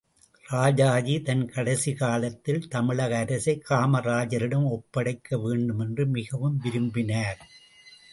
ராஜாஜி 0.45 1.21
தன் 1.21 1.43
கடைசி 1.49 1.93
காலத்தில் 1.93 2.67
தமிழக 2.67 3.17
அரசை 3.17 3.61
காமராஜரிடம் 3.69 4.67
ஒப்படைக்க 4.69 5.37
வேண்டுமென்று 5.37 6.05
மிகவும் 6.07 6.57
விரும்பினார். 6.57 7.41